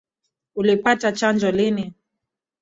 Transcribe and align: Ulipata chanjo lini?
Ulipata 0.59 1.09
chanjo 1.19 1.49
lini? 1.57 1.85